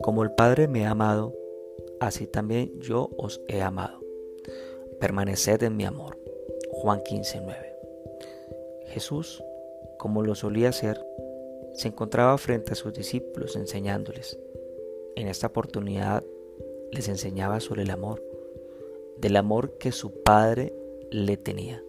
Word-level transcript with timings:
Como 0.00 0.22
el 0.22 0.30
Padre 0.32 0.68
me 0.68 0.86
ha 0.86 0.90
amado, 0.90 1.34
así 2.00 2.26
también 2.26 2.80
yo 2.80 3.10
os 3.18 3.42
he 3.48 3.60
amado. 3.60 4.00
Permaneced 5.00 5.62
en 5.62 5.76
mi 5.76 5.84
amor. 5.84 6.16
Juan 6.70 7.02
15:9. 7.02 7.54
Jesús, 8.86 9.42
como 9.98 10.22
lo 10.22 10.34
solía 10.34 10.70
hacer, 10.70 10.98
se 11.74 11.88
encontraba 11.88 12.38
frente 12.38 12.72
a 12.72 12.76
sus 12.76 12.92
discípulos 12.92 13.56
enseñándoles. 13.56 14.38
En 15.16 15.28
esta 15.28 15.48
oportunidad 15.48 16.24
les 16.90 17.08
enseñaba 17.08 17.60
sobre 17.60 17.82
el 17.82 17.90
amor, 17.90 18.22
del 19.18 19.36
amor 19.36 19.78
que 19.78 19.92
su 19.92 20.22
Padre 20.22 20.72
le 21.10 21.36
tenía, 21.36 21.82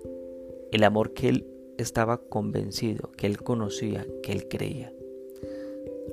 el 0.71 0.83
amor 0.83 1.13
que 1.13 1.29
él 1.29 1.58
estaba 1.81 2.17
convencido, 2.17 3.11
que 3.17 3.27
él 3.27 3.41
conocía, 3.41 4.05
que 4.23 4.31
él 4.31 4.47
creía. 4.47 4.93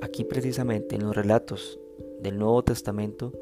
Aquí 0.01 0.23
precisamente 0.23 0.95
en 0.95 1.03
los 1.03 1.15
relatos 1.15 1.79
del 2.21 2.37
Nuevo 2.37 2.63
Testamento, 2.63 3.33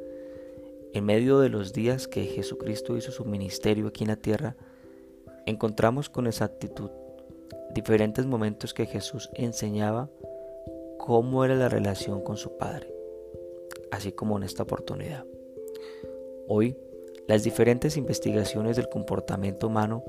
en 0.94 1.06
medio 1.06 1.40
de 1.40 1.50
los 1.50 1.74
días 1.74 2.08
que 2.08 2.24
Jesucristo 2.24 2.98
hizo 2.98 3.12
su 3.12 3.26
ministerio 3.26 3.88
aquí 3.88 4.04
en 4.04 4.10
la 4.10 4.16
tierra, 4.16 4.56
encontramos 5.46 6.10
con 6.10 6.28
exactitud 6.28 6.90
diferentes 7.76 8.26
momentos 8.26 8.74
que 8.74 8.86
Jesús 8.86 9.30
enseñaba 9.34 10.10
cómo 10.98 11.44
era 11.44 11.56
la 11.56 11.68
relación 11.68 12.22
con 12.22 12.38
su 12.38 12.58
Padre, 12.58 12.92
así 13.92 14.14
como 14.14 14.38
en 14.38 14.44
esta 14.44 14.64
oportunidad. 14.64 15.26
Hoy, 16.48 16.78
las 17.28 17.44
diferentes 17.44 17.98
investigaciones 17.98 18.78
del 18.78 18.88
comportamiento 18.88 19.68
humano 19.68 20.06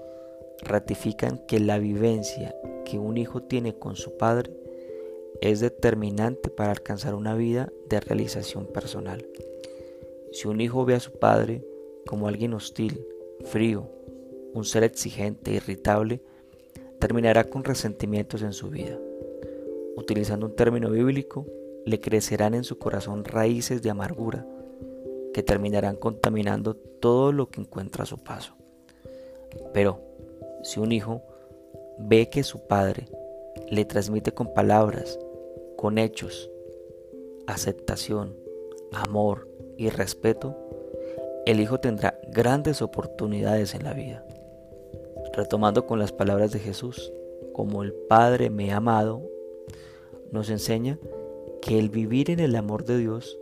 ratifican 0.62 1.38
que 1.46 1.60
la 1.60 1.78
vivencia 1.78 2.55
que 2.84 2.98
un 2.98 3.19
hijo 3.19 3.42
tiene 3.42 3.78
con 3.78 3.96
su 3.96 4.16
padre 4.16 4.52
es 5.41 5.60
determinante 5.60 6.51
para 6.51 6.70
alcanzar 6.70 7.15
una 7.15 7.34
vida 7.34 7.73
de 7.88 8.01
realización 8.01 8.66
personal. 8.66 9.27
Si 10.32 10.49
un 10.49 10.60
hijo 10.60 10.84
ve 10.84 10.95
a 10.95 11.01
su 11.01 11.12
padre 11.12 11.65
como 12.07 12.29
alguien 12.29 12.54
hostil, 12.54 13.07
frío, 13.45 13.90
un 14.54 14.65
ser 14.65 14.84
exigente, 14.84 15.52
irritable, 15.52 16.23
terminará 16.99 17.45
con 17.45 17.65
resentimientos 17.65 18.43
en 18.43 18.52
su 18.52 18.71
vida. 18.71 18.99
Utilizando 19.96 20.46
un 20.46 20.57
término 20.57 20.90
bíblico, 20.90 21.46
le 21.84 22.01
crecerán 22.01 22.54
en 22.54 22.65
su 22.65 22.79
corazón 22.79 23.24
raíces 23.24 23.82
de 23.82 23.90
amargura 23.90 24.46
que 25.32 25.43
terminarán 25.43 25.96
contaminando 25.96 26.74
todo 26.74 27.32
lo 27.32 27.49
que 27.51 27.60
encuentra 27.60 28.04
a 28.04 28.07
su 28.07 28.18
paso. 28.18 28.54
Pero 29.74 30.01
si 30.66 30.80
un 30.80 30.90
hijo 30.90 31.22
ve 31.96 32.28
que 32.28 32.42
su 32.42 32.66
padre 32.66 33.06
le 33.70 33.84
transmite 33.84 34.32
con 34.32 34.52
palabras 34.52 35.16
con 35.76 35.96
hechos, 35.96 36.50
aceptación, 37.46 38.34
amor 38.90 39.48
y 39.76 39.90
respeto, 39.90 40.56
el 41.46 41.60
hijo 41.60 41.78
tendrá 41.78 42.18
grandes 42.32 42.82
oportunidades 42.82 43.76
en 43.76 43.84
la 43.84 43.92
vida. 43.92 44.26
Retomando 45.34 45.87
con 45.87 46.00
las 46.00 46.10
palabras 46.10 46.50
de 46.50 46.59
Jesús, 46.59 47.12
como 47.52 47.84
el 47.84 47.92
Padre 47.92 48.50
me 48.50 48.72
ha 48.72 48.78
amado, 48.78 49.22
nos 50.32 50.50
enseña 50.50 50.98
que 51.62 51.78
el 51.78 51.90
vivir 51.90 52.30
en 52.30 52.40
el 52.40 52.56
amor 52.56 52.84
de 52.84 52.98
Dios 52.98 53.38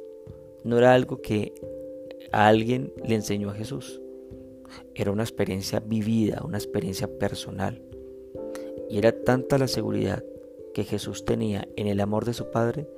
no 0.62 0.76
era 0.76 0.92
algo 0.92 1.22
que 1.22 1.54
a 2.32 2.48
alguien 2.48 2.92
le 3.02 3.14
enseñó 3.14 3.48
a 3.48 3.54
Jesús. 3.54 4.02
Era 4.94 5.10
una 5.10 5.22
experiencia 5.22 5.80
vivida, 5.80 6.42
una 6.44 6.58
experiencia 6.58 7.08
personal. 7.18 7.82
Y 8.88 8.98
era 8.98 9.12
tanta 9.12 9.58
la 9.58 9.68
seguridad 9.68 10.22
que 10.72 10.84
Jesús 10.84 11.24
tenía 11.24 11.66
en 11.76 11.86
el 11.86 12.00
amor 12.00 12.24
de 12.24 12.34
su 12.34 12.50
Padre, 12.50 12.88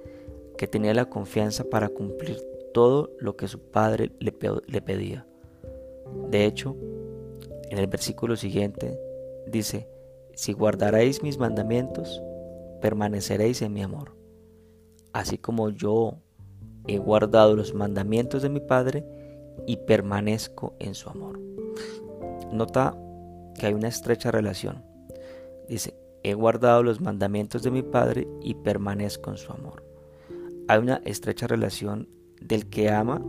que 0.56 0.66
tenía 0.66 0.94
la 0.94 1.08
confianza 1.10 1.64
para 1.64 1.88
cumplir 1.88 2.38
todo 2.72 3.10
lo 3.18 3.36
que 3.36 3.48
su 3.48 3.60
Padre 3.60 4.10
le, 4.18 4.32
pedía. 4.32 5.26
De 6.30 6.44
hecho, 6.44 6.76
en 7.70 7.78
el 7.78 7.86
versículo 7.86 8.36
siguiente 8.36 8.98
dice, 9.46 9.88
si 10.34 10.52
guardaréis 10.52 11.22
mis 11.22 11.38
mandamientos, 11.38 12.22
permaneceréis 12.80 13.62
en 13.62 13.72
mi 13.72 13.82
amor. 13.82 14.14
Así 15.12 15.38
como 15.38 15.70
yo 15.70 16.18
he 16.86 16.98
guardado 16.98 17.56
los 17.56 17.74
mandamientos 17.74 18.42
de 18.42 18.48
mi 18.48 18.60
Padre 18.60 19.04
y 19.66 19.76
permanezco 19.78 20.74
en 20.78 20.94
su 20.94 21.08
amor. 21.08 21.40
Nota 22.52 22.96
que 23.58 23.66
hay 23.66 23.74
una 23.74 23.88
estrecha 23.88 24.30
relación. 24.30 24.84
Dice, 25.68 25.94
he 26.22 26.34
guardado 26.34 26.82
los 26.82 27.00
mandamientos 27.00 27.62
de 27.62 27.70
mi 27.70 27.82
Padre 27.82 28.26
y 28.42 28.54
permanezco 28.54 29.30
en 29.30 29.36
su 29.36 29.52
amor. 29.52 29.84
Hay 30.68 30.78
una 30.78 31.00
estrecha 31.04 31.46
relación 31.46 32.08
del 32.40 32.68
que 32.68 32.90
ama 32.90 33.22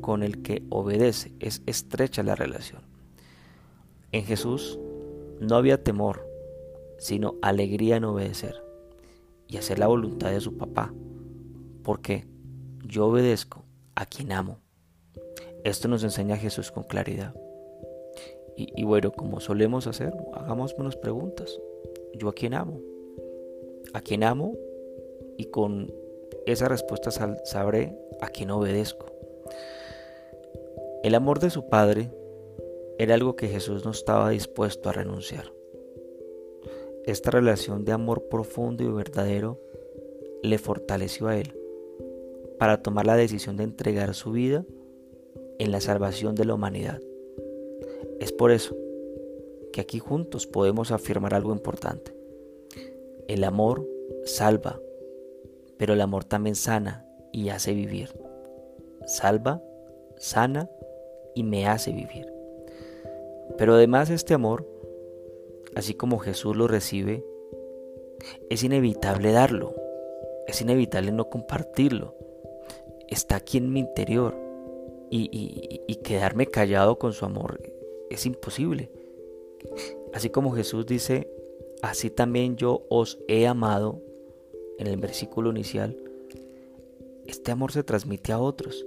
con 0.00 0.22
el 0.22 0.42
que 0.42 0.62
obedece. 0.70 1.32
Es 1.40 1.62
estrecha 1.66 2.22
la 2.22 2.34
relación. 2.34 2.82
En 4.12 4.24
Jesús 4.24 4.78
no 5.40 5.56
había 5.56 5.82
temor, 5.82 6.26
sino 6.98 7.34
alegría 7.42 7.96
en 7.96 8.04
obedecer 8.04 8.62
y 9.48 9.56
hacer 9.56 9.78
la 9.78 9.88
voluntad 9.88 10.30
de 10.30 10.40
su 10.40 10.56
papá. 10.56 10.92
Porque 11.82 12.26
yo 12.84 13.06
obedezco 13.06 13.64
a 13.94 14.06
quien 14.06 14.32
amo. 14.32 14.58
Esto 15.64 15.88
nos 15.88 16.02
enseña 16.04 16.36
Jesús 16.36 16.70
con 16.70 16.84
claridad. 16.84 17.34
Y, 18.56 18.84
bueno, 18.84 19.10
como 19.10 19.40
solemos 19.40 19.86
hacer, 19.86 20.12
hagamos 20.34 20.76
menos 20.76 20.96
preguntas 20.96 21.58
yo 22.14 22.28
a 22.28 22.34
quién 22.34 22.54
amo. 22.54 22.80
A 23.94 24.00
quién 24.00 24.22
amo 24.22 24.54
y 25.36 25.46
con 25.46 25.92
esa 26.46 26.68
respuesta 26.68 27.10
sabré 27.10 27.96
a 28.20 28.28
quién 28.28 28.50
obedezco. 28.50 29.06
El 31.02 31.14
amor 31.14 31.40
de 31.40 31.50
su 31.50 31.68
Padre 31.68 32.10
era 32.98 33.14
algo 33.14 33.36
que 33.36 33.48
Jesús 33.48 33.84
no 33.84 33.90
estaba 33.92 34.30
dispuesto 34.30 34.90
a 34.90 34.92
renunciar. 34.92 35.52
Esta 37.06 37.30
relación 37.30 37.84
de 37.84 37.92
amor 37.92 38.28
profundo 38.28 38.84
y 38.84 38.88
verdadero 38.88 39.58
le 40.42 40.58
fortaleció 40.58 41.28
a 41.28 41.38
él 41.38 41.56
para 42.58 42.82
tomar 42.82 43.06
la 43.06 43.16
decisión 43.16 43.56
de 43.56 43.64
entregar 43.64 44.14
su 44.14 44.32
vida 44.32 44.66
en 45.60 45.72
la 45.72 45.80
salvación 45.82 46.34
de 46.34 46.46
la 46.46 46.54
humanidad. 46.54 47.00
Es 48.18 48.32
por 48.32 48.50
eso 48.50 48.74
que 49.74 49.82
aquí 49.82 49.98
juntos 49.98 50.46
podemos 50.46 50.90
afirmar 50.90 51.34
algo 51.34 51.52
importante. 51.52 52.14
El 53.28 53.44
amor 53.44 53.86
salva, 54.24 54.80
pero 55.76 55.92
el 55.92 56.00
amor 56.00 56.24
también 56.24 56.56
sana 56.56 57.06
y 57.30 57.50
hace 57.50 57.74
vivir. 57.74 58.08
Salva, 59.04 59.62
sana 60.16 60.70
y 61.34 61.42
me 61.42 61.68
hace 61.68 61.92
vivir. 61.92 62.32
Pero 63.58 63.74
además 63.74 64.08
este 64.08 64.32
amor, 64.32 64.66
así 65.74 65.92
como 65.92 66.18
Jesús 66.18 66.56
lo 66.56 66.68
recibe, 66.68 67.22
es 68.48 68.64
inevitable 68.64 69.30
darlo, 69.30 69.74
es 70.46 70.62
inevitable 70.62 71.12
no 71.12 71.28
compartirlo. 71.28 72.14
Está 73.08 73.36
aquí 73.36 73.58
en 73.58 73.70
mi 73.70 73.80
interior 73.80 74.49
y, 75.10 75.96
quedarme 76.04 76.46
callado 76.46 76.98
con 76.98 77.12
su 77.12 77.24
amor 77.24 77.60
es 78.10 78.26
imposible. 78.26 78.90
Así 80.12 80.30
como 80.30 80.52
Jesús 80.52 80.86
dice, 80.86 81.28
así 81.82 82.10
también 82.10 82.56
yo 82.56 82.84
os 82.88 83.18
he 83.28 83.46
amado, 83.46 84.00
en 84.78 84.86
el 84.86 84.96
versículo 84.96 85.50
inicial, 85.50 85.96
este 87.26 87.52
amor 87.52 87.70
se 87.70 87.84
transmite 87.84 88.32
a 88.32 88.38
otros 88.38 88.86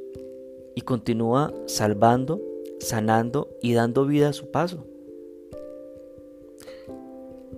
y 0.76 0.82
continúa 0.82 1.54
salvando, 1.68 2.42
sanando 2.80 3.50
y 3.62 3.74
dando 3.74 4.06
vida 4.06 4.30
a 4.30 4.34
su 4.34 4.50
paso. 4.50 4.86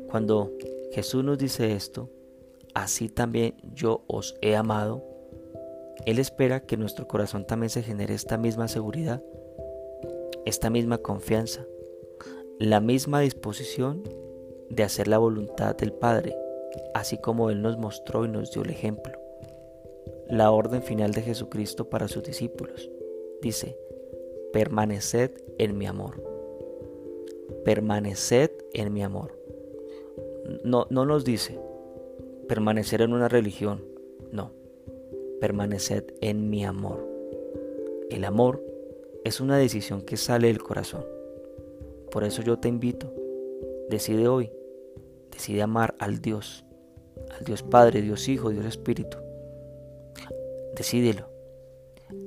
Cuando 0.09 0.51
Jesús 0.91 1.23
nos 1.23 1.37
dice 1.37 1.73
esto, 1.73 2.09
así 2.73 3.09
también 3.09 3.55
yo 3.73 4.03
os 4.07 4.35
he 4.41 4.55
amado, 4.55 5.03
Él 6.05 6.19
espera 6.19 6.61
que 6.61 6.77
nuestro 6.77 7.07
corazón 7.07 7.45
también 7.45 7.69
se 7.69 7.83
genere 7.83 8.13
esta 8.13 8.37
misma 8.37 8.67
seguridad, 8.67 9.23
esta 10.45 10.69
misma 10.69 10.97
confianza, 10.99 11.65
la 12.59 12.79
misma 12.79 13.21
disposición 13.21 14.03
de 14.69 14.83
hacer 14.83 15.07
la 15.07 15.17
voluntad 15.17 15.75
del 15.75 15.93
Padre, 15.93 16.35
así 16.93 17.17
como 17.17 17.49
Él 17.49 17.61
nos 17.61 17.77
mostró 17.77 18.25
y 18.25 18.29
nos 18.29 18.51
dio 18.51 18.63
el 18.63 18.69
ejemplo. 18.69 19.19
La 20.27 20.51
orden 20.51 20.83
final 20.83 21.11
de 21.11 21.21
Jesucristo 21.21 21.89
para 21.89 22.07
sus 22.07 22.23
discípulos 22.23 22.89
dice, 23.41 23.77
permaneced 24.53 25.31
en 25.57 25.77
mi 25.77 25.85
amor. 25.85 26.23
Permaneced 27.63 28.51
en 28.73 28.93
mi 28.93 29.03
amor. 29.03 29.39
No, 30.63 30.87
no 30.89 31.05
nos 31.05 31.23
dice 31.25 31.59
permanecer 32.45 33.01
en 33.01 33.13
una 33.13 33.27
religión, 33.27 33.83
no. 34.31 34.51
Permaneced 35.39 36.05
en 36.21 36.49
mi 36.49 36.65
amor. 36.65 37.07
El 38.09 38.23
amor 38.23 38.63
es 39.23 39.41
una 39.41 39.57
decisión 39.57 40.01
que 40.01 40.17
sale 40.17 40.47
del 40.47 40.61
corazón 40.61 41.05
por 42.15 42.23
eso 42.23 42.41
yo 42.41 42.57
te 42.57 42.69
invito, 42.69 43.13
decide 43.89 44.29
hoy, 44.29 44.49
decide 45.33 45.61
amar 45.61 45.95
al 45.99 46.21
Dios, 46.21 46.63
al 47.37 47.43
Dios 47.43 47.61
Padre, 47.61 48.01
Dios 48.01 48.29
Hijo, 48.29 48.51
Dios 48.51 48.65
Espíritu. 48.65 49.17
Decídelo, 50.77 51.27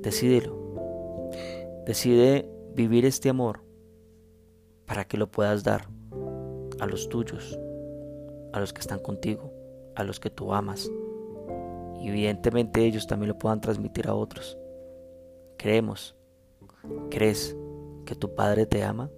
decídelo. 0.03 1.31
Decide 1.87 2.47
vivir 2.75 3.03
este 3.03 3.29
amor 3.29 3.61
para 4.85 5.05
que 5.05 5.17
lo 5.17 5.31
puedas 5.31 5.63
dar 5.63 5.87
a 6.79 6.85
los 6.85 7.09
tuyos, 7.09 7.59
a 8.53 8.59
los 8.59 8.73
que 8.73 8.81
están 8.81 8.99
contigo, 8.99 9.51
a 9.95 10.03
los 10.03 10.19
que 10.19 10.29
tú 10.29 10.53
amas. 10.53 10.91
Evidentemente 12.01 12.85
ellos 12.85 13.07
también 13.07 13.29
lo 13.29 13.37
puedan 13.37 13.61
transmitir 13.61 14.07
a 14.07 14.15
otros. 14.15 14.57
Creemos, 15.57 16.15
crees 17.09 17.55
que 18.05 18.15
tu 18.15 18.33
Padre 18.35 18.65
te 18.65 18.83
ama. 18.83 19.11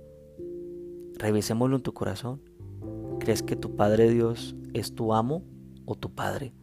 Revisémoslo 1.16 1.76
en 1.76 1.84
tu 1.84 1.94
corazón. 1.94 2.42
¿Crees 3.20 3.44
que 3.44 3.56
tu 3.56 3.76
Padre 3.76 4.10
Dios 4.10 4.56
es 4.74 4.96
tu 4.96 5.14
amo 5.14 5.44
o 5.86 5.96
tu 5.96 6.14
Padre? 6.14 6.54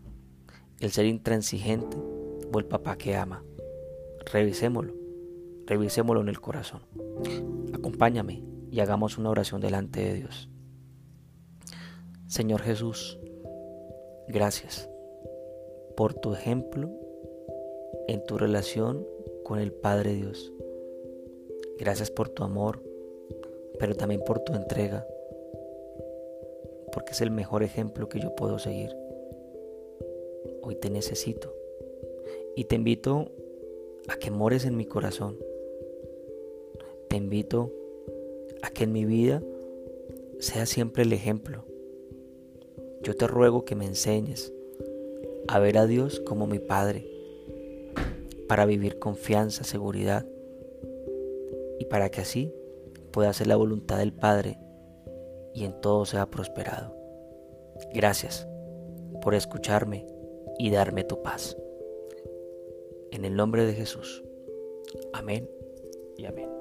El 0.81 0.91
ser 0.91 1.07
intransigente 1.07 1.97
o 2.53 2.59
el 2.59 2.65
papá 2.65 2.97
que 2.97 3.17
ama. 3.17 3.45
Revisémoslo. 4.33 4.95
Revisémoslo 5.67 6.21
en 6.21 6.29
el 6.29 6.41
corazón. 6.41 6.83
Acompáñame 7.73 8.43
y 8.71 8.81
hagamos 8.81 9.19
una 9.19 9.31
oración 9.31 9.61
delante 9.61 10.01
de 10.01 10.15
Dios. 10.15 10.51
Señor 12.27 12.61
Jesús, 12.63 13.19
gracias 14.29 14.91
por 15.99 16.15
tu 16.15 16.33
ejemplo 16.33 16.89
en 18.07 18.23
tu 18.25 18.39
relación 18.39 19.05
con 19.43 19.59
el 19.59 19.73
Padre 19.73 20.15
Dios. 20.15 20.53
Gracias 21.77 22.13
por 22.13 22.29
tu 22.29 22.45
amor, 22.45 22.81
pero 23.81 23.97
también 23.97 24.23
por 24.25 24.39
tu 24.39 24.55
entrega, 24.55 25.05
porque 26.93 27.11
es 27.11 27.21
el 27.21 27.33
mejor 27.33 27.65
ejemplo 27.65 28.09
que 28.09 28.21
yo 28.21 28.33
puedo 28.37 28.61
seguir. 28.61 28.95
Hoy 30.63 30.77
te 30.77 30.89
necesito 30.89 31.53
y 32.55 32.67
te 32.67 32.77
invito 32.77 33.33
a 34.07 34.19
que 34.19 34.31
mores 34.31 34.67
en 34.67 34.77
mi 34.77 34.85
corazón. 34.85 35.37
Te 37.09 37.17
invito 37.17 37.73
a 38.63 38.71
que 38.71 38.85
en 38.85 38.93
mi 38.93 39.05
vida 39.05 39.43
sea 40.39 40.65
siempre 40.65 41.03
el 41.03 41.13
ejemplo. 41.13 41.65
Yo 43.03 43.17
te 43.17 43.27
ruego 43.27 43.65
que 43.65 43.75
me 43.75 43.85
enseñes 43.85 44.53
a 45.49 45.59
ver 45.59 45.79
a 45.79 45.87
Dios 45.87 46.21
como 46.21 46.47
mi 46.47 46.59
Padre, 46.59 47.09
para 48.49 48.67
vivir 48.67 48.99
confianza, 48.99 49.65
seguridad 49.65 50.27
y 51.79 51.87
para 51.87 52.11
que 52.11 52.21
así 52.21 52.55
pueda 53.13 53.31
hacer 53.31 53.47
la 53.47 53.57
voluntad 53.57 53.99
del 53.99 54.13
Padre 54.13 54.59
y 55.55 55.65
en 55.65 55.81
todo 55.81 56.05
sea 56.05 56.27
prosperado. 56.27 56.95
Gracias 57.95 58.47
por 59.23 59.35
escucharme 59.35 60.07
y 60.59 60.71
darme 60.71 61.05
tu 61.05 61.23
paz. 61.23 61.57
En 63.11 63.25
el 63.25 63.35
nombre 63.35 63.65
de 63.65 63.75
Jesús. 63.75 64.23
Amén 65.13 65.49
y 66.17 66.27
amén. 66.27 66.58